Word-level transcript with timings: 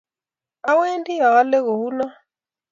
awendi 0.71 1.13
aale 1.29 1.57
kounoo 1.65 2.13